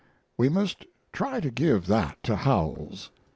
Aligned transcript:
We 0.35 0.49
must 0.49 0.83
try 1.13 1.39
to 1.41 1.51
give 1.51 1.85
that 1.85 2.23
to 2.23 2.35
Howells." 2.35 3.11